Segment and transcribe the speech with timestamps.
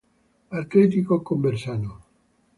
[0.59, 1.93] Atletico Conversano".